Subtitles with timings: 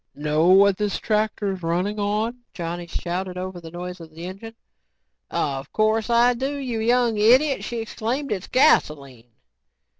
[0.15, 4.55] "Know what this tractor's running on?" Johnny shouted over the noise of the engine.
[5.29, 8.31] "Of course I do, you young idiot," she exclaimed.
[8.31, 9.29] "It's gasoline."